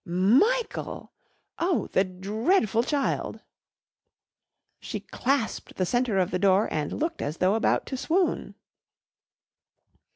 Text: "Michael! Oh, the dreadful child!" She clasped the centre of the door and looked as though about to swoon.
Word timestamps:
"Michael! 0.03 1.11
Oh, 1.59 1.85
the 1.91 2.03
dreadful 2.03 2.81
child!" 2.81 3.39
She 4.79 4.99
clasped 5.01 5.75
the 5.75 5.85
centre 5.85 6.17
of 6.17 6.31
the 6.31 6.39
door 6.39 6.67
and 6.71 6.91
looked 6.91 7.21
as 7.21 7.37
though 7.37 7.53
about 7.53 7.85
to 7.85 7.95
swoon. 7.97 8.55